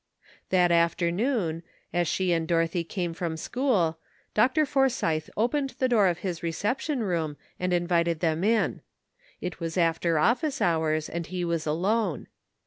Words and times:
That 0.49 0.71
afternoon, 0.71 1.61
as 1.93 2.07
she 2.07 2.31
and 2.33 2.47
Dorothy 2.47 2.83
came 2.83 3.13
from 3.13 3.37
school, 3.37 3.99
Dr. 4.33 4.65
Forsythe 4.65 5.29
opened 5.37 5.75
the 5.77 5.87
door 5.87 6.07
of 6.07 6.17
his 6.25 6.41
reception 6.41 7.03
room 7.03 7.37
and 7.59 7.71
invited 7.71 8.19
them 8.19 8.43
in. 8.43 8.81
It 9.41 9.59
was 9.59 9.77
after 9.77 10.17
office 10.17 10.59
hours, 10.59 11.07
and 11.07 11.27
he 11.27 11.45
was 11.45 11.67
alone. 11.67 12.25